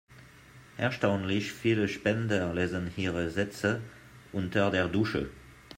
[0.77, 3.81] Erstaunlich viele Spender lesen ihre Sätze
[4.33, 5.29] unter der Dusche.